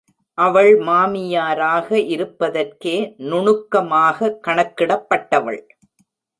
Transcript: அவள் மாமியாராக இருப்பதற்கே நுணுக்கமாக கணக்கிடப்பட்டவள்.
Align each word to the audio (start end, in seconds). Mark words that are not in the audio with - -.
அவள் 0.37 0.77
மாமியாராக 0.79 1.99
இருப்பதற்கே 2.07 2.95
நுணுக்கமாக 3.29 4.33
கணக்கிடப்பட்டவள். 4.47 5.61